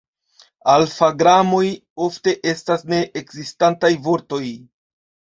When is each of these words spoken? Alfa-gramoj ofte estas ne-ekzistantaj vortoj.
Alfa-gramoj 0.75 1.65
ofte 2.05 2.33
estas 2.51 2.85
ne-ekzistantaj 2.93 3.91
vortoj. 4.07 4.41